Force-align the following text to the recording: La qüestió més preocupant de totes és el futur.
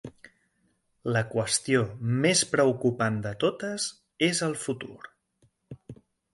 La 1.15 1.21
qüestió 1.33 1.83
més 2.25 2.41
preocupant 2.55 3.21
de 3.27 3.35
totes 3.45 3.87
és 4.33 4.45
el 4.51 4.59
futur. 4.67 5.01